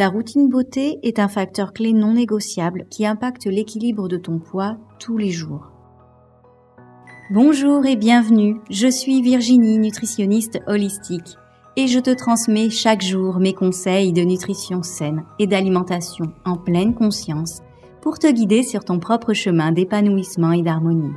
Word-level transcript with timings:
Ta 0.00 0.08
routine 0.08 0.48
beauté 0.48 0.98
est 1.02 1.18
un 1.18 1.28
facteur 1.28 1.74
clé 1.74 1.92
non 1.92 2.14
négociable 2.14 2.86
qui 2.88 3.04
impacte 3.04 3.44
l'équilibre 3.44 4.08
de 4.08 4.16
ton 4.16 4.38
poids 4.38 4.78
tous 4.98 5.18
les 5.18 5.30
jours. 5.30 5.72
Bonjour 7.30 7.84
et 7.84 7.96
bienvenue, 7.96 8.62
je 8.70 8.88
suis 8.88 9.20
Virginie, 9.20 9.76
nutritionniste 9.76 10.58
holistique, 10.66 11.36
et 11.76 11.86
je 11.86 11.98
te 11.98 12.08
transmets 12.08 12.70
chaque 12.70 13.02
jour 13.02 13.40
mes 13.40 13.52
conseils 13.52 14.14
de 14.14 14.22
nutrition 14.22 14.82
saine 14.82 15.22
et 15.38 15.46
d'alimentation 15.46 16.32
en 16.46 16.56
pleine 16.56 16.94
conscience 16.94 17.60
pour 18.00 18.18
te 18.18 18.32
guider 18.32 18.62
sur 18.62 18.86
ton 18.86 19.00
propre 19.00 19.34
chemin 19.34 19.70
d'épanouissement 19.70 20.52
et 20.52 20.62
d'harmonie. 20.62 21.12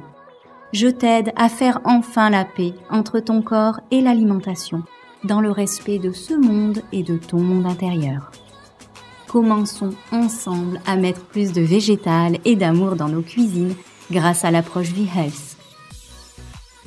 Je 0.74 0.90
t'aide 0.90 1.32
à 1.38 1.48
faire 1.48 1.80
enfin 1.86 2.30
la 2.30 2.44
paix 2.44 2.74
entre 2.90 3.22
ton 3.22 3.42
corps 3.42 3.80
et 3.92 4.02
l'alimentation, 4.02 4.84
dans 5.24 5.40
le 5.40 5.52
respect 5.52 6.00
de 6.00 6.12
ce 6.12 6.34
monde 6.34 6.82
et 6.92 7.04
de 7.04 7.16
ton 7.16 7.40
monde 7.40 7.66
intérieur. 7.66 8.30
Commençons 9.34 9.90
ensemble 10.12 10.80
à 10.86 10.96
mettre 10.96 11.26
plus 11.26 11.54
de 11.54 11.62
végétal 11.62 12.38
et 12.46 12.55
d'amour 12.55 12.96
dans 12.96 13.10
nos 13.10 13.24
cuisines 13.24 13.74
grâce 14.12 14.46
à 14.46 14.52
l'approche 14.52 14.91
V-Health 14.94 15.58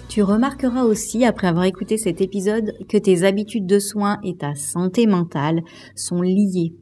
tu 0.08 0.22
remarqueras 0.22 0.84
aussi, 0.84 1.26
après 1.26 1.46
avoir 1.46 1.64
écouté 1.64 1.98
cet 1.98 2.22
épisode, 2.22 2.72
que 2.88 2.96
tes 2.96 3.24
habitudes 3.24 3.66
de 3.66 3.78
soins 3.78 4.18
et 4.22 4.36
ta 4.36 4.54
santé 4.54 5.06
mentale 5.06 5.60
sont 5.94 6.22
liées. 6.22 6.72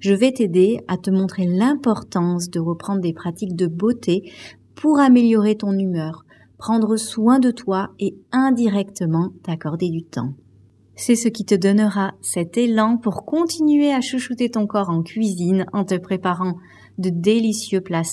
Je 0.00 0.12
vais 0.12 0.32
t'aider 0.32 0.80
à 0.88 0.96
te 0.96 1.10
montrer 1.10 1.46
l'importance 1.46 2.50
de 2.50 2.58
reprendre 2.58 3.00
des 3.00 3.12
pratiques 3.12 3.54
de 3.54 3.68
beauté 3.68 4.32
pour 4.74 4.98
améliorer 4.98 5.54
ton 5.54 5.78
humeur, 5.78 6.24
prendre 6.58 6.96
soin 6.96 7.38
de 7.38 7.52
toi 7.52 7.90
et 8.00 8.16
indirectement 8.32 9.32
t'accorder 9.44 9.90
du 9.90 10.02
temps. 10.02 10.32
C'est 11.04 11.16
ce 11.16 11.26
qui 11.26 11.44
te 11.44 11.56
donnera 11.56 12.14
cet 12.20 12.56
élan 12.56 12.96
pour 12.96 13.24
continuer 13.24 13.92
à 13.92 14.00
chouchouter 14.00 14.50
ton 14.50 14.68
corps 14.68 14.88
en 14.88 15.02
cuisine 15.02 15.66
en 15.72 15.84
te 15.84 15.96
préparant 15.96 16.58
de 16.96 17.10
délicieux 17.10 17.80
plats 17.80 18.04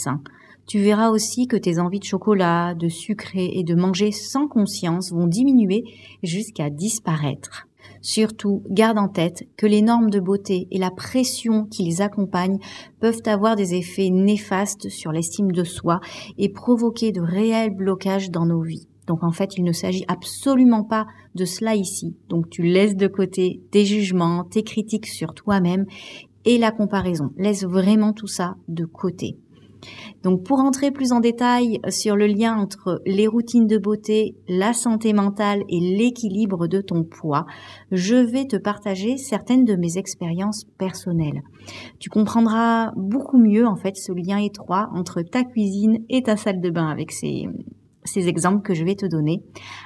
tu 0.65 0.79
verras 0.79 1.10
aussi 1.10 1.45
que 1.45 1.55
tes 1.55 1.77
envies 1.77 1.99
de 1.99 2.05
chocolat, 2.05 2.73
de 2.73 2.90
sucré 2.90 3.51
et 3.54 3.63
de 3.63 3.76
manger 3.76 4.12
sans 4.12 4.48
conscience 4.48 5.12
vont 5.12 5.27
diminuer 5.27 5.84
jusqu'à 6.23 6.71
disparaître. 6.71 7.67
Surtout, 8.01 8.63
garde 8.71 8.98
en 8.98 9.07
tête 9.07 9.48
que 9.55 9.67
les 9.67 9.84
normes 9.84 10.10
de 10.10 10.20
beauté 10.20 10.67
et 10.71 10.79
la 10.79 10.90
pression 10.90 11.65
qui 11.65 11.84
les 11.84 12.01
accompagnent 12.01 12.60
peuvent 12.99 13.21
avoir 13.27 13.55
des 13.55 13.76
effets 13.76 14.10
néfastes 14.10 14.90
sur 14.90 15.12
l'estime 15.12 15.51
de 15.51 15.63
soi 15.63 15.99
et 16.40 16.49
provoquer 16.49 17.12
de 17.12 17.21
réels 17.21 17.76
blocages 17.76 18.32
dans 18.32 18.48
nos 18.48 18.62
vies. 18.62 18.87
Donc 19.10 19.24
en 19.24 19.32
fait, 19.32 19.57
il 19.57 19.63
ne 19.63 19.71
s'agit 19.71 20.05
absolument 20.07 20.84
pas 20.84 21.07
de 21.34 21.43
cela 21.43 21.74
ici. 21.74 22.15
Donc 22.29 22.48
tu 22.52 22.62
laisses 22.62 22.96
de 22.96 23.07
côté 23.07 23.60
tes 23.71 23.84
jugements, 23.84 24.43
tes 24.43 24.62
critiques 24.62 25.07
sur 25.07 25.34
toi-même 25.34 25.88
et 26.46 26.60
la 26.60 26.71
comparaison. 26.71 27.32
Laisse 27.35 27.63
vraiment 27.63 28.13
tout 28.13 28.27
ça 28.27 28.55
de 28.68 28.85
côté. 28.85 29.35
Donc 30.21 30.43
pour 30.43 30.60
entrer 30.60 30.91
plus 30.91 31.12
en 31.12 31.21
détail 31.21 31.79
sur 31.90 32.16
le 32.16 32.27
lien 32.27 32.55
entre 32.55 33.01
les 33.07 33.26
routines 33.26 33.66
de 33.66 33.79
beauté, 33.79 34.35
la 34.48 34.74
santé 34.74 35.12
mentale 35.12 35.63
et 35.70 35.79
l'équilibre 35.79 36.68
de 36.68 36.79
ton 36.79 37.04
poids, 37.04 37.48
je 37.91 38.16
vais 38.16 38.46
te 38.46 38.57
partager 38.57 39.18
certaines 39.18 39.66
de 39.66 39.76
mes 39.76 39.98
expériences 39.98 40.66
personnelles. 40.77 41.41
Tu 41.98 42.12
comprendras 42.12 42.91
beaucoup 42.96 43.40
mieux 43.40 43.66
en 43.66 43.76
fait 43.76 43.96
ce 43.96 44.12
lien 44.12 44.38
étroit 44.38 44.91
entre 44.94 45.23
ta 45.23 45.44
cuisine 45.44 46.04
et 46.10 46.21
ta 46.21 46.38
salle 46.38 46.62
de 46.62 46.70
bain 46.70 46.90
avec 46.90 47.12
ces, 47.12 47.48
ces 48.13 48.27
exemples 48.27 48.62
que 48.62 48.74
je 48.74 48.84
vais 48.84 48.96
te 48.96 49.05
donner. 49.05 49.41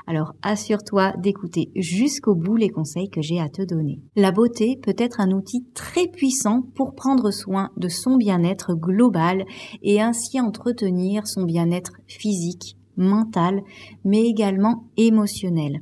Alors 0.07 0.33
assure-toi 0.41 1.13
d'écouter 1.17 1.71
jusqu'au 1.75 2.35
bout 2.35 2.55
les 2.55 2.69
conseils 2.69 3.09
que 3.09 3.21
j'ai 3.21 3.39
à 3.39 3.49
te 3.49 3.61
donner. 3.61 3.99
La 4.15 4.31
beauté 4.31 4.79
peut 4.81 4.95
être 4.97 5.19
un 5.19 5.31
outil 5.31 5.65
très 5.73 6.07
puissant 6.07 6.63
pour 6.75 6.95
prendre 6.95 7.31
soin 7.31 7.69
de 7.77 7.87
son 7.87 8.17
bien-être 8.17 8.73
global 8.73 9.45
et 9.81 10.01
ainsi 10.01 10.39
entretenir 10.39 11.27
son 11.27 11.43
bien-être 11.43 11.93
physique, 12.07 12.77
mental, 12.97 13.61
mais 14.03 14.23
également 14.23 14.85
émotionnel. 14.97 15.81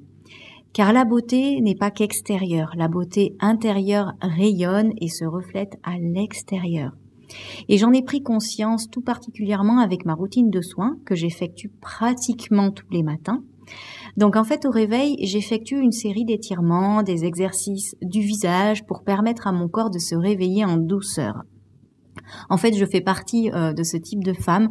Car 0.73 0.93
la 0.93 1.03
beauté 1.03 1.59
n'est 1.59 1.75
pas 1.75 1.91
qu'extérieure, 1.91 2.71
la 2.77 2.87
beauté 2.87 3.35
intérieure 3.41 4.13
rayonne 4.21 4.93
et 5.01 5.09
se 5.09 5.25
reflète 5.25 5.77
à 5.83 5.97
l'extérieur. 5.97 6.93
Et 7.69 7.77
j'en 7.77 7.91
ai 7.91 8.01
pris 8.01 8.21
conscience 8.21 8.89
tout 8.89 9.01
particulièrement 9.01 9.79
avec 9.79 10.05
ma 10.05 10.13
routine 10.13 10.49
de 10.49 10.61
soins 10.61 10.97
que 11.05 11.15
j'effectue 11.15 11.71
pratiquement 11.81 12.71
tous 12.71 12.89
les 12.91 13.03
matins. 13.03 13.43
Donc 14.17 14.35
en 14.35 14.43
fait 14.43 14.65
au 14.65 14.71
réveil, 14.71 15.15
j'effectue 15.21 15.79
une 15.79 15.91
série 15.91 16.25
d'étirements, 16.25 17.03
des 17.03 17.25
exercices 17.25 17.95
du 18.01 18.21
visage 18.21 18.85
pour 18.85 19.03
permettre 19.03 19.47
à 19.47 19.51
mon 19.51 19.67
corps 19.67 19.89
de 19.89 19.99
se 19.99 20.15
réveiller 20.15 20.65
en 20.65 20.77
douceur. 20.77 21.43
En 22.49 22.57
fait, 22.57 22.73
je 22.73 22.85
fais 22.85 23.01
partie 23.01 23.51
euh, 23.51 23.73
de 23.73 23.83
ce 23.83 23.97
type 23.97 24.23
de 24.23 24.33
femme 24.33 24.69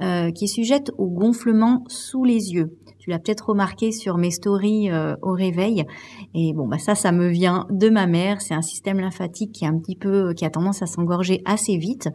euh, 0.00 0.30
qui 0.32 0.44
est 0.44 0.48
sujette 0.48 0.90
au 0.98 1.08
gonflement 1.08 1.84
sous 1.88 2.24
les 2.24 2.52
yeux. 2.52 2.76
Tu 3.00 3.08
l'as 3.08 3.18
peut-être 3.18 3.48
remarqué 3.48 3.92
sur 3.92 4.18
mes 4.18 4.30
stories 4.30 4.90
euh, 4.90 5.16
au 5.22 5.32
réveil. 5.32 5.86
Et 6.34 6.52
bon, 6.52 6.68
bah 6.68 6.76
ça, 6.76 6.94
ça 6.94 7.12
me 7.12 7.28
vient 7.28 7.66
de 7.70 7.88
ma 7.88 8.06
mère. 8.06 8.42
C'est 8.42 8.52
un 8.52 8.60
système 8.60 9.00
lymphatique 9.00 9.52
qui 9.52 9.64
est 9.64 9.68
un 9.68 9.78
petit 9.78 9.96
peu, 9.96 10.34
qui 10.34 10.44
a 10.44 10.50
tendance 10.50 10.82
à 10.82 10.86
s'engorger 10.86 11.40
assez 11.46 11.78
vite. 11.78 12.10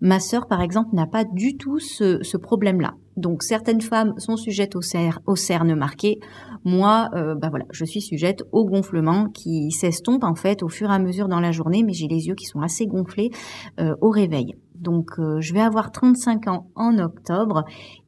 Ma 0.00 0.18
sœur, 0.18 0.48
par 0.48 0.60
exemple, 0.60 0.90
n'a 0.92 1.06
pas 1.06 1.24
du 1.24 1.56
tout 1.56 1.78
ce, 1.78 2.36
problème-là. 2.36 2.94
Donc 3.16 3.44
certaines 3.44 3.80
femmes 3.80 4.14
sont 4.18 4.36
sujettes 4.36 4.74
au, 4.74 4.82
cer 4.82 5.20
au 5.26 5.36
cerne 5.36 5.76
marqué. 5.76 6.18
Moi, 6.64 7.10
euh, 7.14 7.36
bah 7.36 7.48
voilà, 7.48 7.66
je 7.70 7.84
suis 7.84 8.00
sujette 8.00 8.42
au 8.50 8.64
gonflement 8.64 9.28
qui 9.28 9.70
s'estompe 9.70 10.24
en 10.24 10.34
fait 10.34 10.64
au 10.64 10.68
fur 10.68 10.90
et 10.90 10.94
à 10.94 10.98
mesure 10.98 11.28
dans 11.28 11.38
la 11.38 11.52
journée, 11.52 11.84
mais 11.84 11.92
j'ai 11.92 12.08
les 12.08 12.26
yeux 12.26 12.34
qui 12.34 12.46
sont 12.46 12.60
assez 12.60 12.88
gonflés 12.88 13.30
euh, 13.78 13.94
au 14.00 14.10
réveil. 14.10 14.56
Donc 14.74 15.12
je 15.16 15.54
vais 15.54 15.60
avoir 15.60 15.92
35 15.92 16.48
ans 16.48 16.66
en 16.74 16.98
octobre 16.98 17.64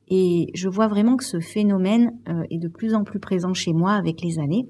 et 0.08 0.50
je 0.54 0.68
vois 0.68 0.88
vraiment 0.88 1.16
que 1.16 1.24
ce 1.24 1.40
phénomène 1.40 2.12
euh, 2.28 2.44
est 2.50 2.58
de 2.58 2.68
plus 2.68 2.94
en 2.94 3.04
plus 3.04 3.18
présent 3.18 3.54
chez 3.54 3.72
moi 3.72 3.92
avec 3.92 4.22
les 4.22 4.38
années. 4.38 4.66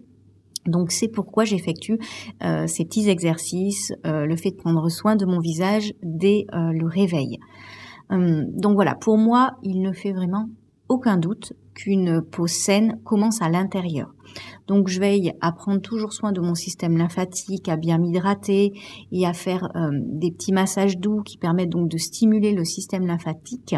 Donc 0.66 0.90
c'est 0.90 1.08
pourquoi 1.08 1.44
j'effectue 1.44 1.98
euh, 2.42 2.66
ces 2.66 2.84
petits 2.84 3.08
exercices, 3.08 3.92
euh, 4.04 4.26
le 4.26 4.36
fait 4.36 4.50
de 4.50 4.56
prendre 4.56 4.88
soin 4.88 5.14
de 5.14 5.24
mon 5.24 5.38
visage 5.38 5.92
dès 6.02 6.46
le 6.52 6.86
réveil. 6.86 7.38
Hum, 8.10 8.46
donc 8.52 8.74
voilà, 8.74 8.94
pour 8.94 9.18
moi, 9.18 9.52
il 9.62 9.80
ne 9.82 9.92
fait 9.92 10.12
vraiment 10.12 10.48
aucun 10.88 11.16
doute 11.16 11.52
qu'une 11.76 12.22
peau 12.22 12.48
saine 12.48 12.98
commence 13.04 13.42
à 13.42 13.48
l'intérieur. 13.48 14.12
Donc 14.66 14.88
je 14.88 14.98
veille 14.98 15.32
à 15.40 15.52
prendre 15.52 15.80
toujours 15.80 16.12
soin 16.12 16.32
de 16.32 16.40
mon 16.40 16.54
système 16.54 16.96
lymphatique, 16.96 17.68
à 17.68 17.76
bien 17.76 17.98
m'hydrater 17.98 18.72
et 19.12 19.26
à 19.26 19.32
faire 19.32 19.68
euh, 19.76 19.90
des 19.92 20.32
petits 20.32 20.52
massages 20.52 20.98
doux 20.98 21.22
qui 21.22 21.38
permettent 21.38 21.70
donc 21.70 21.88
de 21.88 21.98
stimuler 21.98 22.52
le 22.52 22.64
système 22.64 23.06
lymphatique. 23.06 23.76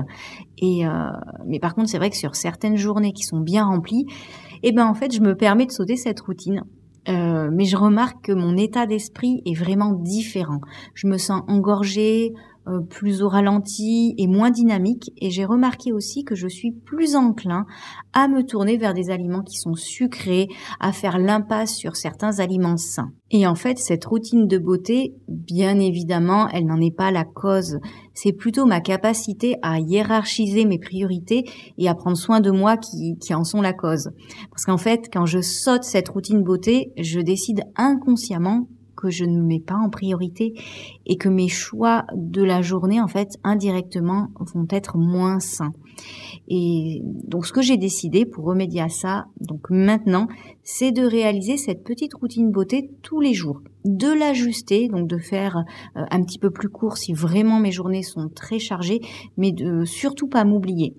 Et 0.57 0.87
euh, 0.87 1.11
mais 1.47 1.59
par 1.59 1.75
contre 1.75 1.91
c'est 1.91 1.99
vrai 1.99 2.11
que 2.11 2.17
sur 2.17 2.35
certaines 2.35 2.77
journées 2.77 3.13
qui 3.13 3.25
sont 3.25 3.41
bien 3.41 3.67
remplies, 3.67 4.07
eh 4.63 4.73
ben 4.73 4.87
en 4.87 4.95
fait 4.95 5.13
je 5.13 5.21
me 5.21 5.35
permets 5.35 5.67
de 5.67 5.73
sauter 5.73 5.97
cette 5.97 6.21
routine 6.21 6.63
euh, 7.09 7.49
mais 7.51 7.65
je 7.65 7.77
remarque 7.77 8.27
que 8.27 8.33
mon 8.33 8.57
état 8.57 8.87
d'esprit 8.87 9.41
est 9.47 9.55
vraiment 9.55 9.93
différent. 9.93 10.61
Je 10.95 11.07
me 11.07 11.17
sens 11.17 11.43
engorgée, 11.49 12.35
plus 12.89 13.23
au 13.23 13.29
ralenti 13.29 14.15
et 14.19 14.27
moins 14.27 14.51
dynamique. 14.51 15.11
Et 15.17 15.31
j'ai 15.31 15.45
remarqué 15.45 15.93
aussi 15.93 16.25
que 16.25 16.35
je 16.35 16.49
suis 16.49 16.73
plus 16.73 17.17
enclin 17.17 17.67
à 18.13 18.29
me 18.29 18.43
tourner 18.43 18.77
vers 18.77 18.95
des 18.95 19.11
aliments 19.11 19.43
qui 19.43 19.57
sont 19.57 19.75
sucrés, 19.75 20.49
à 20.81 20.93
faire 20.93 21.19
l'impasse 21.19 21.75
sur 21.75 21.97
certains 21.97 22.41
aliments 22.41 22.77
sains. 22.77 23.13
Et 23.31 23.47
en 23.47 23.55
fait, 23.55 23.79
cette 23.79 24.05
routine 24.07 24.47
de 24.47 24.59
beauté, 24.59 25.15
bien 25.29 25.79
évidemment, 25.79 26.49
elle 26.49 26.67
n'en 26.67 26.81
est 26.81 26.95
pas 26.95 27.11
la 27.11 27.25
cause. 27.25 27.79
C'est 28.15 28.33
plutôt 28.33 28.65
ma 28.65 28.81
capacité 28.81 29.57
à 29.63 29.79
hiérarchiser 29.79 30.65
mes 30.65 30.79
priorités 30.79 31.45
et 31.77 31.89
à 31.89 31.95
prendre 31.95 32.17
soin 32.17 32.41
de 32.41 32.51
moi 32.51 32.77
qui, 32.77 33.19
qui 33.19 33.35
en 33.35 33.45
sont 33.45 33.61
la 33.61 33.75
cause. 33.75 34.11
Parce 34.51 34.65
qu'en 34.65 34.79
fait, 34.79 35.09
quand 35.13 35.27
je 35.27 35.41
saute 35.41 35.85
cette 35.85 36.09
routine 36.09 36.43
beauté, 36.43 36.93
je 36.97 37.21
décide 37.21 37.65
inconsciemment 37.77 38.69
que 38.99 39.11
je 39.11 39.25
ne 39.25 39.41
mets 39.41 39.61
pas 39.61 39.77
en 39.77 39.91
priorité 39.91 40.55
et 41.07 41.17
que 41.17 41.29
mes 41.29 41.49
choix 41.49 42.05
de 42.15 42.43
la 42.43 42.63
journée, 42.63 43.01
en 43.01 43.07
fait, 43.07 43.39
indirectement, 43.45 44.29
vont 44.55 44.67
être 44.71 44.99
moins 44.99 45.39
sains. 45.39 45.73
Et 46.49 47.01
donc, 47.05 47.47
ce 47.47 47.53
que 47.53 47.63
j'ai 47.63 47.77
décidé 47.77 48.27
pour 48.27 48.45
remédier 48.45 48.81
à 48.81 48.89
ça, 48.89 49.27
donc 49.41 49.71
maintenant, 49.71 50.27
c'est 50.63 50.93
de 50.93 51.03
réaliser 51.03 51.57
cette 51.57 51.85
petite 51.85 52.15
routine 52.15 52.51
beauté 52.51 52.91
tous 53.03 53.21
les 53.21 53.35
jours, 53.35 53.61
de 53.85 54.13
l'ajuster, 54.13 54.89
donc 54.89 55.09
de 55.09 55.19
faire 55.19 55.65
euh, 55.97 56.05
un 56.11 56.23
petit 56.23 56.39
peu 56.39 56.51
plus 56.51 56.69
court 56.69 56.97
si 56.97 57.13
vraiment 57.13 57.61
mes 57.61 57.73
journées 57.73 58.03
sont 58.03 58.29
très 58.29 58.59
chargées, 58.59 59.01
mais 59.37 59.53
de 59.53 59.85
surtout 59.85 60.29
pas 60.29 60.45
m'oublier. 60.45 60.95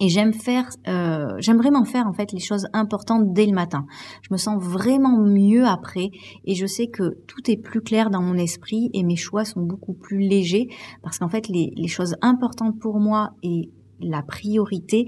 Et 0.00 0.08
j'aime 0.08 0.32
faire, 0.32 0.68
euh, 0.88 1.36
j'aime 1.38 1.58
vraiment 1.58 1.84
faire 1.84 2.06
en 2.06 2.12
fait 2.12 2.32
les 2.32 2.40
choses 2.40 2.66
importantes 2.72 3.32
dès 3.32 3.46
le 3.46 3.52
matin. 3.52 3.86
Je 4.22 4.28
me 4.32 4.36
sens 4.36 4.60
vraiment 4.62 5.18
mieux 5.20 5.64
après 5.64 6.10
et 6.44 6.54
je 6.54 6.66
sais 6.66 6.88
que 6.88 7.16
tout 7.26 7.48
est 7.48 7.56
plus 7.56 7.80
clair 7.80 8.10
dans 8.10 8.20
mon 8.20 8.34
esprit 8.34 8.90
et 8.92 9.04
mes 9.04 9.16
choix 9.16 9.44
sont 9.44 9.62
beaucoup 9.62 9.94
plus 9.94 10.18
légers 10.18 10.68
parce 11.02 11.18
qu'en 11.18 11.28
fait 11.28 11.48
les, 11.48 11.72
les, 11.76 11.88
choses 11.88 12.16
importantes 12.22 12.78
pour 12.80 12.98
moi 12.98 13.30
et 13.44 13.70
la 14.00 14.22
priorité 14.22 15.06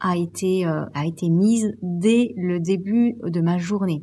a 0.00 0.16
été 0.16 0.66
euh, 0.66 0.84
a 0.94 1.06
été 1.06 1.28
mise 1.28 1.76
dès 1.82 2.32
le 2.36 2.58
début 2.58 3.14
de 3.22 3.40
ma 3.40 3.58
journée. 3.58 4.02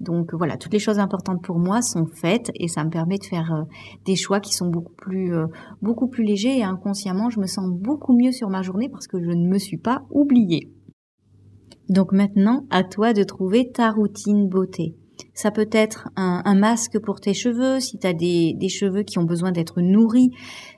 Donc 0.00 0.34
voilà, 0.34 0.56
toutes 0.56 0.72
les 0.72 0.78
choses 0.78 0.98
importantes 0.98 1.42
pour 1.42 1.58
moi 1.58 1.82
sont 1.82 2.06
faites 2.06 2.50
et 2.54 2.68
ça 2.68 2.84
me 2.84 2.90
permet 2.90 3.18
de 3.18 3.24
faire 3.24 3.52
euh, 3.52 3.62
des 4.04 4.16
choix 4.16 4.40
qui 4.40 4.54
sont 4.54 4.68
beaucoup 4.68 4.94
plus 4.94 5.34
euh, 5.34 5.46
beaucoup 5.82 6.08
plus 6.08 6.24
légers 6.24 6.58
et 6.58 6.64
inconsciemment, 6.64 7.30
je 7.30 7.40
me 7.40 7.46
sens 7.46 7.68
beaucoup 7.70 8.16
mieux 8.16 8.32
sur 8.32 8.48
ma 8.48 8.62
journée 8.62 8.88
parce 8.88 9.06
que 9.06 9.20
je 9.20 9.30
ne 9.30 9.48
me 9.48 9.58
suis 9.58 9.78
pas 9.78 10.02
oubliée. 10.10 10.70
Donc 11.88 12.12
maintenant, 12.12 12.66
à 12.70 12.84
toi 12.84 13.12
de 13.12 13.24
trouver 13.24 13.70
ta 13.72 13.90
routine 13.90 14.48
beauté. 14.48 14.94
Ça 15.40 15.50
peut 15.50 15.68
être 15.72 16.10
un, 16.16 16.54
masque 16.54 16.98
pour 16.98 17.18
tes 17.18 17.32
cheveux 17.32 17.80
si 17.80 17.96
tu 17.96 18.06
as 18.06 18.12
des, 18.12 18.68
cheveux 18.68 19.04
qui 19.04 19.18
ont 19.18 19.24
besoin 19.24 19.52
d'être 19.52 19.80
nourris. 19.80 20.32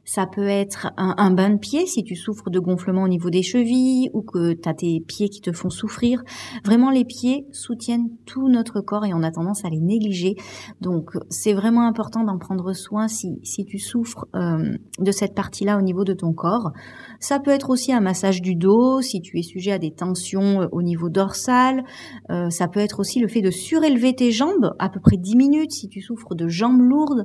Ça 0.05 0.27
peut 0.27 0.47
être 0.47 0.93
un, 0.97 1.33
bain 1.33 1.51
de 1.51 1.59
pied 1.59 1.85
si 1.87 2.05
tu 2.05 2.15
souffres 2.15 2.49
de 2.49 2.61
gonflement 2.61 3.03
au 3.03 3.09
niveau 3.09 3.29
des 3.29 3.43
chevilles 3.43 4.09
ou 4.15 4.23
que 4.23 4.53
tu 4.53 4.69
as 4.69 4.75
tes 4.75 5.01
pieds 5.01 5.29
qui 5.31 5.41
te 5.41 5.51
font 5.51 5.69
souffrir. 5.69 6.23
Vraiment, 6.65 6.91
les 6.91 7.05
pieds 7.05 7.45
soutiennent 7.51 8.09
tout 8.25 8.49
notre 8.49 8.81
corps 8.81 9.05
et 9.05 9.13
on 9.13 9.25
a 9.25 9.33
tendance 9.33 9.65
à 9.65 9.69
les 9.69 9.81
négliger. 9.81 10.37
Donc, 10.81 11.11
c'est 11.29 11.55
vraiment 11.55 11.89
important 11.89 12.23
d'en 12.23 12.39
prendre 12.39 12.73
soin 12.73 13.09
si, 13.09 13.41
si 13.43 13.65
tu 13.65 13.81
souffres 13.81 14.27
euh, 14.37 14.77
de 15.01 15.11
cette 15.11 15.35
partie-là 15.35 15.77
au 15.77 15.83
niveau 15.83 16.05
de 16.05 16.13
ton 16.13 16.33
corps. 16.33 16.71
Ça 17.19 17.41
peut 17.41 17.51
être 17.51 17.71
aussi 17.71 17.93
un 17.93 18.01
massage 18.01 18.41
du 18.41 18.55
dos 18.55 19.01
si 19.01 19.21
tu 19.23 19.41
es 19.41 19.43
sujet 19.43 19.73
à 19.73 19.79
des 19.81 19.91
tensions 19.91 20.63
euh, 20.63 20.67
au 20.71 20.83
niveau 20.83 21.09
dorsal. 21.09 21.83
Euh, 22.31 22.49
ça 22.51 22.69
peut 22.69 22.81
être 22.81 23.01
aussi 23.01 23.19
le 23.19 23.27
fait 23.27 23.41
de 23.41 23.51
surélever 23.51 24.15
tes 24.15 24.31
jambes 24.31 24.52
à 24.79 24.89
peu 24.89 25.01
près 25.01 25.17
10 25.17 25.37
minutes 25.37 25.73
si 25.73 25.89
tu 25.89 26.01
souffres 26.01 26.35
de 26.35 26.49
jambes 26.49 26.81
lourdes. 26.81 27.25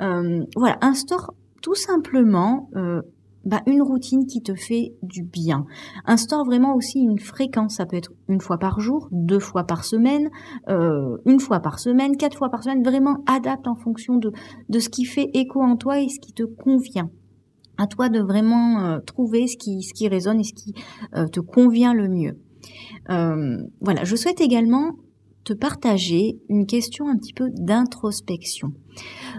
Euh, 0.00 0.44
voilà, 0.56 0.78
instaure 0.80 1.34
tout 1.62 1.74
simplement 1.74 2.70
bah, 3.44 3.62
une 3.66 3.82
routine 3.82 4.26
qui 4.26 4.42
te 4.42 4.54
fait 4.54 4.94
du 5.02 5.22
bien. 5.22 5.66
Instaure 6.06 6.44
vraiment 6.44 6.74
aussi 6.74 7.00
une 7.00 7.18
fréquence. 7.18 7.76
Ça 7.76 7.86
peut 7.86 7.96
être 7.96 8.12
une 8.28 8.40
fois 8.40 8.58
par 8.58 8.80
jour, 8.80 9.08
deux 9.12 9.38
fois 9.38 9.64
par 9.64 9.84
semaine, 9.84 10.30
une 10.68 11.40
fois 11.40 11.60
par 11.60 11.78
semaine, 11.78 12.16
quatre 12.16 12.38
fois 12.38 12.48
par 12.48 12.62
semaine. 12.62 12.82
Vraiment 12.82 13.18
adapte 13.26 13.68
en 13.68 13.76
fonction 13.76 14.16
de, 14.16 14.32
ce 14.78 14.88
qui 14.88 15.04
fait 15.04 15.30
écho 15.34 15.60
en 15.60 15.76
toi 15.76 16.00
et 16.00 16.08
ce 16.08 16.18
qui 16.18 16.32
te 16.32 16.44
convient 16.44 17.10
à 17.80 17.86
toi 17.86 18.08
de 18.08 18.20
vraiment 18.20 18.84
euh, 18.84 18.98
trouver 19.00 19.46
ce 19.46 19.56
qui, 19.56 19.82
ce 19.82 19.94
qui 19.94 20.06
résonne 20.06 20.40
et 20.40 20.44
ce 20.44 20.52
qui 20.52 20.74
euh, 21.16 21.26
te 21.26 21.40
convient 21.40 21.94
le 21.94 22.08
mieux. 22.08 22.38
Euh, 23.08 23.56
voilà, 23.80 24.04
je 24.04 24.16
souhaite 24.16 24.40
également 24.40 24.96
te 25.44 25.52
partager 25.52 26.38
une 26.48 26.66
question 26.66 27.08
un 27.08 27.16
petit 27.16 27.32
peu 27.32 27.50
d'introspection 27.50 28.72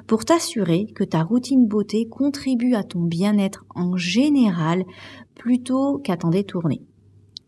pour 0.07 0.25
t'assurer 0.25 0.88
que 0.95 1.03
ta 1.03 1.24
routine 1.24 1.68
beauté 1.68 2.07
contribue 2.07 2.75
à 2.75 2.83
ton 2.83 3.01
bien-être 3.01 3.65
en 3.75 3.98
général 3.98 4.83
plutôt 5.36 6.00
qu'à 6.00 6.18
t'en 6.18 6.30
détourner. 6.30 6.81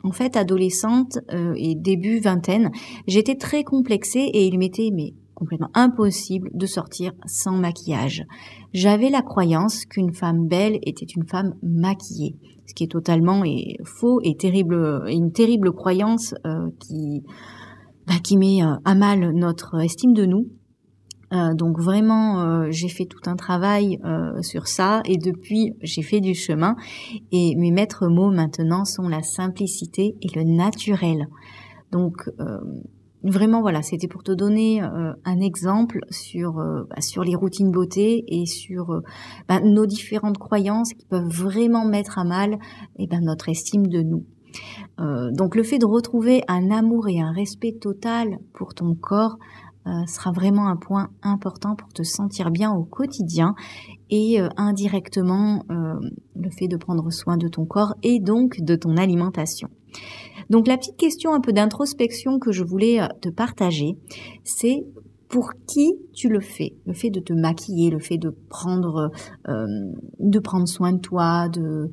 En 0.03 0.11
fait, 0.11 0.35
adolescente 0.35 1.19
et 1.55 1.75
début 1.75 2.19
vingtaine, 2.19 2.71
j'étais 3.07 3.35
très 3.35 3.63
complexée 3.63 4.29
et 4.33 4.45
il 4.45 4.59
m'était 4.59 4.91
mais 4.93 5.13
complètement 5.33 5.71
impossible 5.73 6.49
de 6.53 6.65
sortir 6.65 7.13
sans 7.25 7.57
maquillage. 7.57 8.25
J'avais 8.73 9.09
la 9.09 9.21
croyance 9.21 9.85
qu'une 9.85 10.13
femme 10.13 10.47
belle 10.47 10.79
était 10.83 11.05
une 11.05 11.25
femme 11.25 11.55
maquillée, 11.61 12.35
ce 12.67 12.73
qui 12.73 12.83
est 12.83 12.91
totalement 12.91 13.43
faux 13.83 14.19
et 14.23 14.35
terrible, 14.35 15.05
une 15.07 15.31
terrible 15.31 15.73
croyance 15.73 16.33
euh, 16.45 16.69
qui 16.79 17.23
bah, 18.07 18.15
qui 18.23 18.37
met 18.37 18.63
euh, 18.63 18.75
à 18.85 18.95
mal 18.95 19.31
notre 19.33 19.79
estime 19.81 20.13
de 20.13 20.25
nous. 20.25 20.47
Euh, 21.33 21.53
donc 21.55 21.79
vraiment, 21.79 22.69
j'ai 22.69 22.89
fait 22.89 23.05
tout 23.05 23.27
un 23.27 23.35
travail 23.35 23.97
sur 24.41 24.67
ça 24.67 25.01
et 25.05 25.17
depuis, 25.17 25.73
j'ai 25.81 26.03
fait 26.03 26.21
du 26.21 26.35
chemin. 26.35 26.75
Et 27.31 27.55
mes 27.55 27.71
maîtres 27.71 28.07
mots 28.07 28.29
maintenant 28.29 28.85
sont 28.85 29.07
la 29.07 29.23
simplicité 29.23 30.15
et 30.21 30.27
le 30.35 30.43
naturel. 30.43 31.27
Donc 31.91 32.29
vraiment 33.23 33.61
voilà, 33.61 33.81
c'était 33.81 34.07
pour 34.07 34.23
te 34.23 34.31
donner 34.31 34.83
euh, 34.83 35.13
un 35.23 35.39
exemple 35.39 35.99
sur 36.09 36.59
euh, 36.59 36.83
bah, 36.89 37.01
sur 37.01 37.23
les 37.23 37.35
routines 37.35 37.71
beauté 37.71 38.23
et 38.27 38.45
sur 38.45 38.91
euh, 38.91 39.01
bah, 39.47 39.61
nos 39.61 39.85
différentes 39.85 40.37
croyances 40.37 40.93
qui 40.93 41.05
peuvent 41.05 41.29
vraiment 41.29 41.85
mettre 41.85 42.19
à 42.19 42.25
mal 42.25 42.57
eh 42.99 43.07
ben 43.07 43.21
notre 43.21 43.49
estime 43.49 43.87
de 43.87 44.01
nous. 44.01 44.25
Donc 44.97 45.55
le 45.55 45.63
fait 45.63 45.79
de 45.79 45.85
retrouver 45.85 46.43
un 46.47 46.71
amour 46.71 47.07
et 47.07 47.19
un 47.19 47.31
respect 47.31 47.73
total 47.73 48.37
pour 48.53 48.73
ton 48.73 48.95
corps 48.95 49.37
sera 50.07 50.31
vraiment 50.31 50.67
un 50.67 50.77
point 50.77 51.09
important 51.21 51.75
pour 51.75 51.89
te 51.89 52.03
sentir 52.03 52.51
bien 52.51 52.71
au 52.71 52.83
quotidien 52.83 53.55
et 54.09 54.39
indirectement 54.57 55.63
le 55.69 56.49
fait 56.51 56.67
de 56.67 56.77
prendre 56.77 57.11
soin 57.11 57.37
de 57.37 57.47
ton 57.47 57.65
corps 57.65 57.95
et 58.03 58.19
donc 58.19 58.61
de 58.61 58.75
ton 58.75 58.97
alimentation. 58.97 59.69
Donc 60.49 60.67
la 60.67 60.77
petite 60.77 60.97
question 60.97 61.33
un 61.33 61.39
peu 61.39 61.53
d'introspection 61.53 62.39
que 62.39 62.51
je 62.51 62.63
voulais 62.63 63.01
euh, 63.01 63.07
te 63.21 63.29
partager, 63.29 63.97
c'est 64.43 64.85
pour 65.29 65.53
qui 65.67 65.95
tu 66.13 66.29
le 66.29 66.41
fais? 66.41 66.75
Le 66.85 66.93
fait 66.93 67.09
de 67.09 67.19
te 67.19 67.33
maquiller, 67.33 67.89
le 67.89 67.99
fait 67.99 68.17
de 68.17 68.29
prendre, 68.49 69.11
euh, 69.47 69.65
de 70.19 70.39
prendre 70.39 70.67
soin 70.67 70.93
de 70.93 70.99
toi, 70.99 71.49
de 71.49 71.89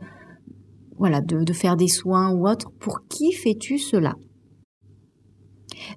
voilà, 1.01 1.23
de 1.23 1.53
faire 1.55 1.77
des 1.77 1.89
soins 1.89 2.31
ou 2.31 2.47
autre. 2.47 2.71
Pour 2.79 3.01
qui 3.09 3.33
fais-tu 3.33 3.79
cela? 3.79 4.15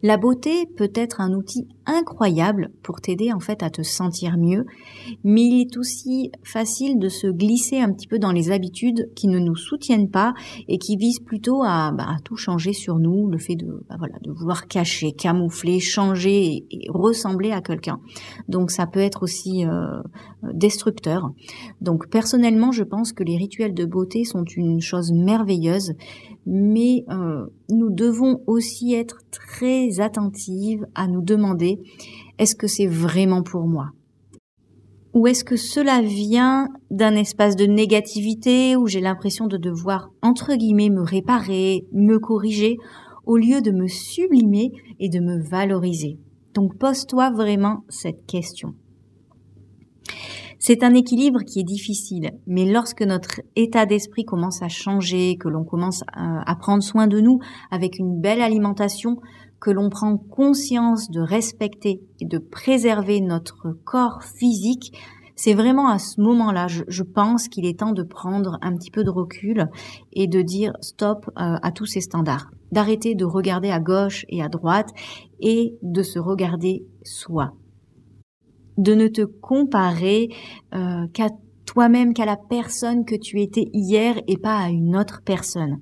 La 0.02 0.18
beauté 0.18 0.66
peut 0.78 0.92
être 0.96 1.22
un 1.22 1.34
outil 1.34 1.68
incroyable 1.86 2.72
pour 2.82 3.02
t'aider 3.02 3.34
en 3.34 3.40
fait 3.40 3.64
à 3.64 3.70
te 3.70 3.82
sentir 3.82 4.38
mieux, 4.38 4.66
mais 5.24 5.42
il 5.42 5.62
est 5.62 5.78
aussi 5.78 6.32
facile 6.44 7.00
de 7.00 7.10
se 7.10 7.28
glisser 7.28 7.80
un 7.80 7.92
petit 7.92 8.08
peu 8.08 8.20
dans 8.20 8.32
les 8.32 8.52
habitudes 8.52 9.10
qui 9.16 9.28
ne 9.28 9.40
nous 9.40 9.56
soutiennent 9.56 10.10
pas 10.10 10.34
et 10.68 10.78
qui 10.78 10.96
visent 10.96 11.20
plutôt 11.20 11.64
à, 11.64 11.92
bah, 11.92 12.16
tout 12.24 12.38
changer 12.38 12.74
sur 12.74 13.00
nous, 13.00 13.30
le 13.30 13.38
fait 13.38 13.56
de, 13.56 13.84
bah, 13.90 13.98
vouloir 14.28 14.68
cacher, 14.68 15.12
camoufler, 15.12 15.80
changer 15.80 16.66
et, 16.72 16.88
ressembler 16.90 17.52
à 17.52 17.62
quelqu'un. 17.62 18.00
Donc 18.48 18.72
ça 18.72 18.88
peut 18.88 19.00
être 19.00 19.24
aussi 19.24 19.66
euh, 19.66 20.02
destructeur. 20.54 21.32
Donc 21.82 22.10
personnellement, 22.10 22.72
je 22.72 22.84
pense 22.84 23.12
que 23.12 23.24
les 23.24 23.38
rituels 23.38 23.74
de 23.74 23.86
beauté 23.86 24.24
sont 24.24 24.44
une 24.44 24.82
chose 24.82 25.12
merveilleuse 25.12 25.94
mais 26.46 27.06
euh, 27.10 27.46
nous 27.70 27.90
devons 27.90 28.42
aussi 28.48 28.94
être 28.94 29.20
très 29.32 30.00
attentives 30.00 30.86
à 30.96 31.08
nous 31.08 31.22
demander 31.22 31.80
est-ce 32.40 32.56
que 32.56 32.68
c'est 32.68 32.88
vraiment 32.88 33.44
pour 33.44 33.68
moi? 33.68 33.92
Ou 35.14 35.28
est-ce 35.28 35.44
que 35.44 35.58
cela 35.58 36.02
vient 36.02 36.70
d'un 36.90 37.16
espace 37.16 37.56
de 37.56 37.66
négativité 37.66 38.76
où 38.76 38.88
j'ai 38.88 39.00
l'impression 39.00 39.46
de 39.46 39.58
devoir, 39.58 40.10
entre 40.24 40.56
guillemets, 40.56 40.90
me 40.90 41.04
réparer, 41.04 41.86
me 41.92 42.18
corriger, 42.18 42.78
au 43.26 43.38
lieu 43.38 43.62
de 43.62 43.72
me 43.72 43.88
sublimer 43.88 44.72
et 45.00 45.10
de 45.10 45.20
me 45.20 45.40
valoriser? 45.40 46.18
Donc 46.56 46.78
pose-toi 46.78 47.30
vraiment 47.32 47.84
cette 47.90 48.26
question. 48.26 48.74
C'est 50.66 50.82
un 50.82 50.94
équilibre 50.94 51.42
qui 51.42 51.60
est 51.60 51.66
difficile, 51.66 52.40
mais 52.48 52.64
lorsque 52.64 53.02
notre 53.02 53.42
état 53.58 53.86
d'esprit 53.86 54.24
commence 54.24 54.62
à 54.62 54.70
changer, 54.70 55.36
que 55.36 55.50
l'on 55.50 55.66
commence 55.66 56.06
à 56.14 56.56
prendre 56.56 56.82
soin 56.82 57.08
de 57.08 57.20
nous 57.20 57.40
avec 57.70 58.00
une 58.00 58.22
belle 58.22 58.42
alimentation, 58.42 59.18
que 59.60 59.72
l'on 59.72 59.90
prend 59.90 60.16
conscience 60.16 61.12
de 61.12 61.20
respecter 61.20 62.00
et 62.22 62.26
de 62.26 62.38
préserver 62.38 63.20
notre 63.20 63.74
corps 63.84 64.24
physique, 64.24 64.98
c'est 65.36 65.54
vraiment 65.54 65.90
à 65.90 66.00
ce 66.00 66.22
moment-là, 66.22 66.68
je, 66.70 67.04
pense 67.04 67.50
qu'il 67.50 67.66
est 67.66 67.80
temps 67.80 67.92
de 67.92 68.04
prendre 68.04 68.58
un 68.62 68.74
petit 68.78 68.90
peu 68.90 69.04
de 69.04 69.10
recul 69.10 69.68
et 70.14 70.28
de 70.28 70.42
dire 70.42 70.72
stop 70.80 71.26
euh, 71.28 71.58
à 71.62 71.72
tous 71.74 71.88
ces 71.88 72.00
standards, 72.00 72.52
d'arrêter 72.72 73.16
de 73.16 73.26
regarder 73.26 73.70
à 73.70 73.82
gauche 73.82 74.26
et 74.30 74.42
à 74.42 74.48
droite 74.48 74.92
et 75.42 75.76
de 75.82 76.04
se 76.04 76.20
regarder 76.20 76.86
soi 77.04 77.52
de 78.78 78.94
ne 78.94 79.08
te 79.08 79.22
comparer 79.22 80.30
euh, 80.74 81.08
qu'à 81.14 81.30
toi-même, 81.66 82.14
qu'à 82.14 82.26
la 82.26 82.38
personne 82.38 83.06
que 83.06 83.16
tu 83.16 83.42
étais 83.42 83.70
hier 83.74 84.20
et 84.28 84.38
pas 84.38 84.58
à 84.58 84.70
une 84.70 84.98
autre 84.98 85.22
personne. 85.24 85.80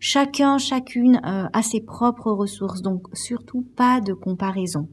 Chacun, 0.00 0.58
chacune 0.58 1.20
euh, 1.24 1.46
a 1.52 1.62
ses 1.62 1.80
propres 1.80 2.30
ressources, 2.30 2.82
donc 2.82 3.08
surtout 3.14 3.64
pas 3.76 4.00
de 4.00 4.12
comparaison. 4.12 4.88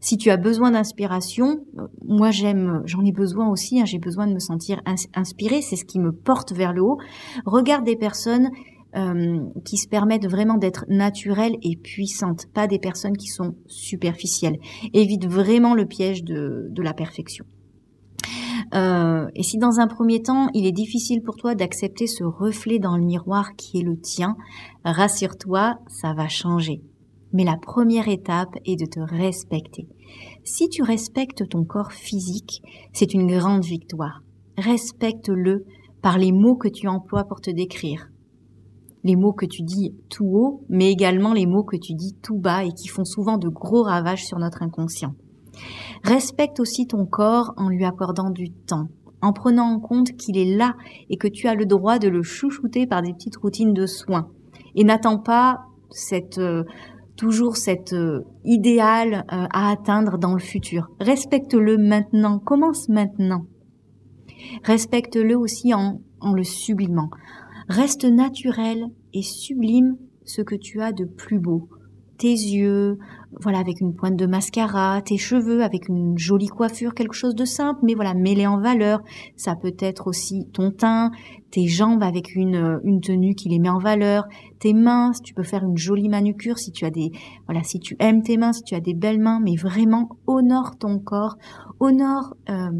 Si 0.00 0.16
tu 0.16 0.30
as 0.30 0.36
besoin 0.36 0.70
d'inspiration, 0.70 1.64
euh, 1.78 1.88
moi 2.06 2.30
j'aime, 2.30 2.82
j'en 2.86 3.04
ai 3.04 3.12
besoin 3.12 3.48
aussi, 3.48 3.80
hein, 3.80 3.84
j'ai 3.84 3.98
besoin 3.98 4.26
de 4.26 4.32
me 4.32 4.38
sentir 4.38 4.80
inspirée, 5.14 5.60
c'est 5.60 5.76
ce 5.76 5.84
qui 5.84 5.98
me 5.98 6.12
porte 6.12 6.52
vers 6.52 6.72
le 6.72 6.82
haut. 6.82 6.98
Regarde 7.44 7.84
des 7.84 7.96
personnes 7.96 8.50
euh, 8.96 9.40
qui 9.64 9.76
se 9.76 9.88
permettent 9.88 10.26
vraiment 10.26 10.56
d'être 10.56 10.84
naturelles 10.88 11.56
et 11.62 11.76
puissantes, 11.76 12.46
pas 12.52 12.66
des 12.66 12.78
personnes 12.78 13.16
qui 13.16 13.28
sont 13.28 13.54
superficielles. 13.66 14.58
Évite 14.92 15.26
vraiment 15.26 15.74
le 15.74 15.86
piège 15.86 16.24
de, 16.24 16.66
de 16.70 16.82
la 16.82 16.92
perfection. 16.92 17.44
Euh, 18.74 19.28
et 19.34 19.42
si 19.42 19.58
dans 19.58 19.80
un 19.80 19.86
premier 19.86 20.22
temps, 20.22 20.48
il 20.54 20.66
est 20.66 20.72
difficile 20.72 21.22
pour 21.22 21.36
toi 21.36 21.54
d'accepter 21.54 22.06
ce 22.06 22.24
reflet 22.24 22.78
dans 22.78 22.96
le 22.96 23.04
miroir 23.04 23.54
qui 23.56 23.78
est 23.78 23.84
le 23.84 23.98
tien, 23.98 24.36
rassure-toi, 24.84 25.78
ça 25.88 26.12
va 26.12 26.28
changer. 26.28 26.82
Mais 27.32 27.44
la 27.44 27.56
première 27.56 28.08
étape 28.08 28.56
est 28.64 28.76
de 28.76 28.86
te 28.86 29.00
respecter. 29.00 29.86
Si 30.44 30.68
tu 30.68 30.82
respectes 30.82 31.48
ton 31.48 31.64
corps 31.64 31.92
physique, 31.92 32.62
c'est 32.92 33.14
une 33.14 33.28
grande 33.28 33.64
victoire. 33.64 34.22
Respecte-le 34.58 35.64
par 36.02 36.18
les 36.18 36.32
mots 36.32 36.56
que 36.56 36.68
tu 36.68 36.88
emploies 36.88 37.24
pour 37.24 37.40
te 37.40 37.50
décrire 37.50 38.09
les 39.04 39.16
mots 39.16 39.32
que 39.32 39.46
tu 39.46 39.62
dis 39.62 39.94
tout 40.08 40.26
haut, 40.26 40.64
mais 40.68 40.90
également 40.90 41.32
les 41.32 41.46
mots 41.46 41.64
que 41.64 41.76
tu 41.76 41.94
dis 41.94 42.14
tout 42.22 42.38
bas 42.38 42.64
et 42.64 42.72
qui 42.72 42.88
font 42.88 43.04
souvent 43.04 43.38
de 43.38 43.48
gros 43.48 43.82
ravages 43.82 44.24
sur 44.24 44.38
notre 44.38 44.62
inconscient. 44.62 45.14
Respecte 46.04 46.60
aussi 46.60 46.86
ton 46.86 47.06
corps 47.06 47.52
en 47.56 47.68
lui 47.68 47.84
accordant 47.84 48.30
du 48.30 48.50
temps, 48.50 48.88
en 49.20 49.32
prenant 49.32 49.72
en 49.72 49.80
compte 49.80 50.12
qu'il 50.12 50.36
est 50.38 50.56
là 50.56 50.74
et 51.08 51.16
que 51.16 51.28
tu 51.28 51.48
as 51.48 51.54
le 51.54 51.66
droit 51.66 51.98
de 51.98 52.08
le 52.08 52.22
chouchouter 52.22 52.86
par 52.86 53.02
des 53.02 53.12
petites 53.12 53.36
routines 53.36 53.74
de 53.74 53.86
soins. 53.86 54.28
Et 54.74 54.84
n'attends 54.84 55.18
pas 55.18 55.60
cette 55.90 56.38
euh, 56.38 56.64
toujours 57.20 57.58
cet 57.58 57.92
euh, 57.92 58.20
idéal 58.44 59.26
euh, 59.30 59.46
à 59.52 59.70
atteindre 59.70 60.16
dans 60.16 60.32
le 60.32 60.40
futur. 60.40 60.88
Respecte-le 61.00 61.76
maintenant, 61.76 62.38
commence 62.38 62.88
maintenant. 62.88 63.44
Respecte-le 64.64 65.36
aussi 65.36 65.74
en, 65.74 66.00
en 66.20 66.32
le 66.32 66.44
sublimant. 66.44 67.10
Reste 67.70 68.04
naturel 68.04 68.86
et 69.14 69.22
sublime 69.22 69.96
ce 70.24 70.42
que 70.42 70.56
tu 70.56 70.82
as 70.82 70.90
de 70.90 71.04
plus 71.04 71.38
beau. 71.38 71.68
Tes 72.18 72.32
yeux, 72.32 72.98
voilà, 73.40 73.60
avec 73.60 73.80
une 73.80 73.94
pointe 73.94 74.16
de 74.16 74.26
mascara, 74.26 75.00
tes 75.02 75.18
cheveux 75.18 75.62
avec 75.62 75.86
une 75.88 76.18
jolie 76.18 76.48
coiffure, 76.48 76.94
quelque 76.94 77.14
chose 77.14 77.36
de 77.36 77.44
simple, 77.44 77.78
mais 77.84 77.94
voilà, 77.94 78.12
mêlé 78.12 78.44
en 78.48 78.60
valeur. 78.60 79.04
Ça 79.36 79.54
peut 79.54 79.76
être 79.78 80.08
aussi 80.08 80.48
ton 80.52 80.72
teint, 80.72 81.12
tes 81.52 81.68
jambes 81.68 82.02
avec 82.02 82.34
une, 82.34 82.80
une 82.82 83.00
tenue 83.00 83.36
qui 83.36 83.48
les 83.48 83.60
met 83.60 83.70
en 83.70 83.78
valeur, 83.78 84.24
tes 84.58 84.74
mains, 84.74 85.12
tu 85.22 85.32
peux 85.32 85.44
faire 85.44 85.62
une 85.62 85.78
jolie 85.78 86.08
manucure 86.08 86.58
si 86.58 86.72
tu 86.72 86.84
as 86.84 86.90
des, 86.90 87.12
voilà, 87.46 87.62
si 87.62 87.78
tu 87.78 87.94
aimes 88.00 88.24
tes 88.24 88.36
mains, 88.36 88.52
si 88.52 88.64
tu 88.64 88.74
as 88.74 88.80
des 88.80 88.94
belles 88.94 89.20
mains, 89.20 89.38
mais 89.38 89.54
vraiment 89.54 90.08
honore 90.26 90.76
ton 90.76 90.98
corps, 90.98 91.36
honore 91.78 92.34
euh, 92.48 92.72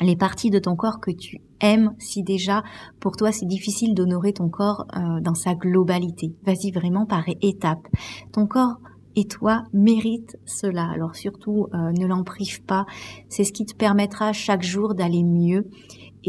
les 0.00 0.16
parties 0.16 0.50
de 0.50 0.58
ton 0.58 0.74
corps 0.74 0.98
que 0.98 1.12
tu 1.12 1.45
aimes 1.60 1.94
si 1.98 2.22
déjà 2.22 2.62
pour 3.00 3.16
toi 3.16 3.32
c'est 3.32 3.46
difficile 3.46 3.94
d'honorer 3.94 4.32
ton 4.32 4.48
corps 4.48 4.86
euh, 4.96 5.20
dans 5.20 5.34
sa 5.34 5.54
globalité. 5.54 6.34
Vas-y 6.44 6.70
vraiment 6.70 7.06
par 7.06 7.24
étapes. 7.40 7.86
Ton 8.32 8.46
corps 8.46 8.78
et 9.16 9.24
toi 9.24 9.64
mérites 9.72 10.36
cela. 10.44 10.88
Alors 10.92 11.16
surtout, 11.16 11.66
euh, 11.74 11.92
ne 11.92 12.06
l'en 12.06 12.22
prive 12.22 12.62
pas. 12.62 12.86
C'est 13.28 13.44
ce 13.44 13.52
qui 13.52 13.64
te 13.64 13.74
permettra 13.74 14.32
chaque 14.32 14.62
jour 14.62 14.94
d'aller 14.94 15.24
mieux. 15.24 15.66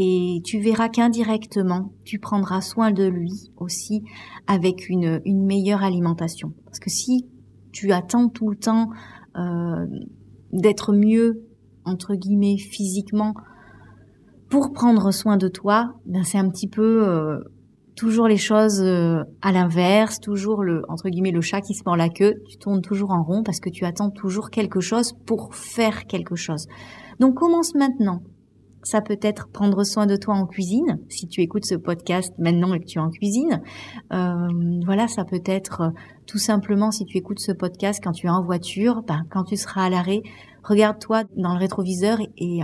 Et 0.00 0.40
tu 0.44 0.60
verras 0.60 0.88
qu'indirectement, 0.88 1.92
tu 2.04 2.18
prendras 2.18 2.60
soin 2.60 2.92
de 2.92 3.04
lui 3.04 3.50
aussi 3.56 4.04
avec 4.46 4.88
une, 4.88 5.20
une 5.24 5.44
meilleure 5.44 5.82
alimentation. 5.82 6.52
Parce 6.64 6.78
que 6.78 6.88
si 6.88 7.26
tu 7.72 7.92
attends 7.92 8.28
tout 8.28 8.48
le 8.48 8.56
temps 8.56 8.90
euh, 9.36 9.86
d'être 10.52 10.92
mieux, 10.92 11.44
entre 11.84 12.14
guillemets, 12.14 12.58
physiquement, 12.58 13.34
pour 14.48 14.72
prendre 14.72 15.10
soin 15.12 15.36
de 15.36 15.48
toi, 15.48 15.92
ben 16.06 16.24
c'est 16.24 16.38
un 16.38 16.48
petit 16.48 16.68
peu 16.68 17.06
euh, 17.06 17.38
toujours 17.98 18.28
les 18.28 18.36
choses 18.36 18.80
euh, 18.80 19.24
à 19.42 19.52
l'inverse, 19.52 20.20
toujours 20.20 20.62
le 20.62 20.82
entre 20.88 21.08
guillemets 21.08 21.32
le 21.32 21.40
chat 21.40 21.60
qui 21.60 21.74
se 21.74 21.82
mord 21.84 21.96
la 21.96 22.08
queue, 22.08 22.34
tu 22.48 22.56
tournes 22.56 22.80
toujours 22.80 23.10
en 23.10 23.22
rond 23.22 23.42
parce 23.42 23.60
que 23.60 23.68
tu 23.68 23.84
attends 23.84 24.10
toujours 24.10 24.50
quelque 24.50 24.80
chose 24.80 25.12
pour 25.26 25.54
faire 25.54 26.06
quelque 26.06 26.36
chose. 26.36 26.66
Donc 27.18 27.34
commence 27.34 27.74
maintenant. 27.74 28.22
Ça 28.84 29.00
peut 29.02 29.18
être 29.20 29.48
prendre 29.48 29.82
soin 29.82 30.06
de 30.06 30.14
toi 30.14 30.34
en 30.34 30.46
cuisine, 30.46 31.00
si 31.08 31.26
tu 31.26 31.42
écoutes 31.42 31.66
ce 31.66 31.74
podcast 31.74 32.32
maintenant 32.38 32.72
et 32.72 32.80
que 32.80 32.86
tu 32.86 32.98
es 32.98 33.02
en 33.02 33.10
cuisine. 33.10 33.60
Euh, 34.12 34.48
voilà, 34.86 35.08
ça 35.08 35.24
peut 35.24 35.42
être 35.44 35.80
euh, 35.80 35.90
tout 36.26 36.38
simplement 36.38 36.92
si 36.92 37.04
tu 37.04 37.18
écoutes 37.18 37.40
ce 37.40 37.50
podcast 37.52 38.00
quand 38.02 38.12
tu 38.12 38.28
es 38.28 38.30
en 38.30 38.42
voiture, 38.42 39.02
ben, 39.02 39.24
quand 39.30 39.42
tu 39.44 39.56
seras 39.56 39.86
à 39.86 39.90
l'arrêt, 39.90 40.22
regarde-toi 40.62 41.24
dans 41.36 41.54
le 41.54 41.58
rétroviseur 41.58 42.20
et, 42.20 42.60
et 42.60 42.62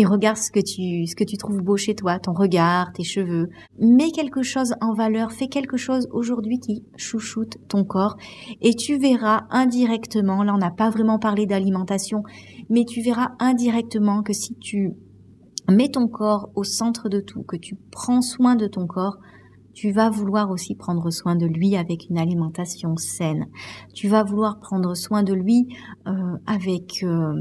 regarde 0.00 0.38
ce 0.38 0.50
que 0.50 0.60
tu 0.60 1.06
ce 1.06 1.14
que 1.14 1.24
tu 1.24 1.36
trouves 1.36 1.60
beau 1.60 1.76
chez 1.76 1.94
toi, 1.94 2.18
ton 2.18 2.32
regard, 2.32 2.92
tes 2.92 3.04
cheveux. 3.04 3.48
Mets 3.78 4.10
quelque 4.10 4.42
chose 4.42 4.74
en 4.80 4.94
valeur, 4.94 5.32
fais 5.32 5.48
quelque 5.48 5.76
chose 5.76 6.08
aujourd'hui 6.12 6.58
qui 6.58 6.84
chouchoute 6.96 7.58
ton 7.68 7.84
corps 7.84 8.16
et 8.60 8.74
tu 8.74 8.98
verras 8.98 9.42
indirectement, 9.50 10.42
là 10.42 10.54
on 10.54 10.58
n'a 10.58 10.70
pas 10.70 10.90
vraiment 10.90 11.18
parlé 11.18 11.46
d'alimentation, 11.46 12.22
mais 12.70 12.84
tu 12.84 13.02
verras 13.02 13.32
indirectement 13.38 14.22
que 14.22 14.32
si 14.32 14.54
tu 14.54 14.94
mets 15.70 15.90
ton 15.90 16.08
corps 16.08 16.50
au 16.54 16.64
centre 16.64 17.08
de 17.08 17.20
tout, 17.20 17.42
que 17.42 17.56
tu 17.56 17.76
prends 17.90 18.22
soin 18.22 18.56
de 18.56 18.66
ton 18.66 18.86
corps, 18.86 19.18
tu 19.74 19.90
vas 19.90 20.10
vouloir 20.10 20.50
aussi 20.50 20.74
prendre 20.74 21.10
soin 21.10 21.34
de 21.34 21.46
lui 21.46 21.76
avec 21.76 22.08
une 22.10 22.18
alimentation 22.18 22.96
saine. 22.96 23.46
Tu 23.94 24.08
vas 24.08 24.22
vouloir 24.22 24.58
prendre 24.60 24.94
soin 24.94 25.22
de 25.22 25.32
lui 25.32 25.66
euh, 26.06 26.12
avec 26.46 27.02
euh, 27.02 27.32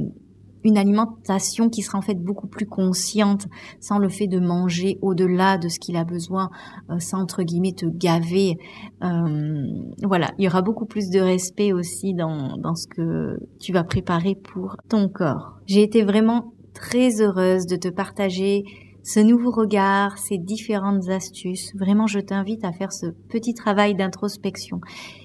une 0.63 0.77
alimentation 0.77 1.69
qui 1.69 1.81
sera 1.81 1.97
en 1.97 2.01
fait 2.01 2.15
beaucoup 2.15 2.47
plus 2.47 2.65
consciente, 2.65 3.47
sans 3.79 3.97
le 3.97 4.09
fait 4.09 4.27
de 4.27 4.39
manger 4.39 4.97
au-delà 5.01 5.57
de 5.57 5.69
ce 5.69 5.79
qu'il 5.79 5.95
a 5.95 6.03
besoin, 6.03 6.49
euh, 6.89 6.99
sans 6.99 7.21
entre 7.21 7.43
guillemets 7.43 7.73
te 7.73 7.85
gaver. 7.85 8.57
Euh, 9.03 9.67
voilà, 10.03 10.31
il 10.37 10.45
y 10.45 10.47
aura 10.47 10.61
beaucoup 10.61 10.85
plus 10.85 11.09
de 11.09 11.19
respect 11.19 11.73
aussi 11.73 12.13
dans, 12.13 12.57
dans 12.57 12.75
ce 12.75 12.87
que 12.87 13.39
tu 13.59 13.73
vas 13.73 13.83
préparer 13.83 14.35
pour 14.35 14.77
ton 14.89 15.09
corps. 15.09 15.57
J'ai 15.65 15.83
été 15.83 16.03
vraiment 16.03 16.53
très 16.73 17.21
heureuse 17.21 17.65
de 17.65 17.75
te 17.75 17.89
partager 17.89 18.63
ce 19.03 19.19
nouveau 19.19 19.51
regard, 19.51 20.17
ces 20.17 20.37
différentes 20.37 21.09
astuces. 21.09 21.73
Vraiment, 21.75 22.07
je 22.07 22.19
t'invite 22.19 22.63
à 22.63 22.71
faire 22.71 22.93
ce 22.93 23.07
petit 23.29 23.53
travail 23.53 23.95
d'introspection 23.95 24.79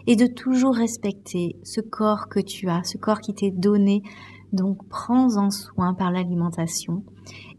et 0.07 0.16
de 0.16 0.26
toujours 0.26 0.75
respecter 0.75 1.57
ce 1.62 1.81
corps 1.81 2.28
que 2.28 2.40
tu 2.40 2.69
as, 2.69 2.85
ce 2.85 2.97
corps 2.97 3.21
qui 3.21 3.35
t'est 3.35 3.50
donné 3.50 4.02
donc 4.53 4.87
prends-en 4.88 5.50
soin 5.50 5.95
par 5.95 6.11
l'alimentation 6.11 7.03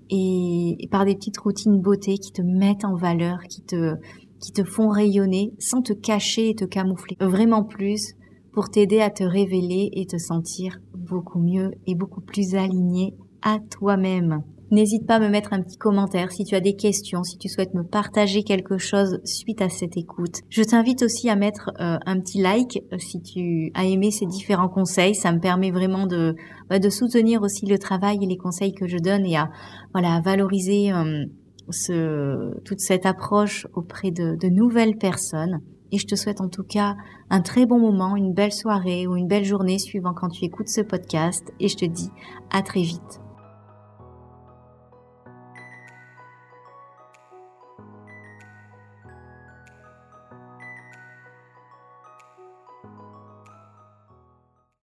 et, 0.10 0.88
par 0.92 1.06
des 1.06 1.16
petites 1.16 1.38
routines 1.38 1.80
beauté 1.80 2.18
qui 2.18 2.32
te 2.32 2.42
mettent 2.42 2.86
en 2.86 2.96
valeur, 2.96 3.40
qui 3.50 3.62
te, 3.62 3.96
qui 4.40 4.52
te 4.52 4.64
font 4.64 4.90
rayonner 4.90 5.54
sans 5.60 5.82
te 5.82 5.94
cacher 5.94 6.50
et 6.50 6.56
te 6.56 6.66
camoufler. 6.66 7.18
Vraiment 7.20 7.64
plus 7.64 8.14
pour 8.52 8.70
t'aider 8.70 9.02
à 9.02 9.10
te 9.10 9.24
révéler 9.24 9.90
et 9.94 10.06
te 10.06 10.18
sentir 10.18 10.80
beaucoup 10.96 11.40
mieux 11.40 11.72
et 11.86 11.96
beaucoup 11.96 12.22
plus 12.22 12.56
aligné 12.56 13.14
à 13.42 13.60
toi-même. 13.60 14.44
N'hésite 14.70 15.08
pas 15.08 15.16
à 15.16 15.20
me 15.20 15.30
mettre 15.30 15.54
un 15.54 15.62
petit 15.62 15.78
commentaire 15.78 16.32
si 16.32 16.44
tu 16.44 16.54
as 16.54 16.60
des 16.60 16.76
questions, 16.76 17.24
si 17.24 17.38
tu 17.38 17.48
souhaites 17.48 17.74
me 17.74 17.84
partager 17.84 18.44
quelque 18.44 18.78
chose 18.78 19.20
suite 19.24 19.62
à 19.62 19.70
cette 19.70 19.96
écoute. 19.96 20.42
Je 20.50 20.62
t'invite 20.62 21.04
aussi 21.04 21.30
à 21.30 21.38
mettre 21.38 21.72
euh, 21.80 21.98
un 22.06 22.20
petit 22.20 22.42
like 22.42 22.84
euh, 22.92 22.98
si 22.98 23.22
tu 23.22 23.72
as 23.76 23.86
aimé 23.86 24.12
ces 24.12 24.26
différents 24.26 24.68
conseils. 24.68 25.16
Ça 25.16 25.32
me 25.32 25.40
permet 25.40 25.72
vraiment 25.72 26.06
de, 26.06 26.36
bah, 26.70 26.80
de 26.80 26.90
soutenir 26.90 27.44
aussi 27.44 27.66
le 27.66 27.80
travail 27.80 28.18
et 28.22 28.26
les 28.26 28.36
conseils 28.36 28.74
que 28.74 28.88
je 28.88 28.98
donne 28.98 29.26
et 29.26 29.38
à, 29.38 29.50
voilà, 29.94 30.20
valoriser 30.20 30.92
euh, 30.92 31.24
ce, 31.70 32.60
toute 32.66 32.82
cette 32.82 33.06
approche 33.06 33.68
auprès 33.74 34.12
de, 34.12 34.36
de 34.36 34.50
nouvelles 34.50 34.98
personnes. 34.98 35.62
Et 35.94 35.98
je 35.98 36.08
te 36.08 36.16
souhaite 36.16 36.42
en 36.42 36.50
tout 36.50 36.64
cas 36.64 36.98
un 37.30 37.40
très 37.40 37.66
bon 37.66 37.80
moment, 37.80 38.18
une 38.18 38.34
belle 38.34 38.52
soirée 38.52 39.08
ou 39.08 39.16
une 39.16 39.28
belle 39.28 39.46
journée 39.46 39.80
suivant 39.80 40.14
quand 40.14 40.28
tu 40.28 40.44
écoutes 40.44 40.68
ce 40.68 40.82
podcast. 40.82 41.54
Et 41.62 41.70
je 41.70 41.78
te 41.78 41.86
dis 41.86 42.10
à 42.52 42.62
très 42.62 42.82
vite. 42.82 43.22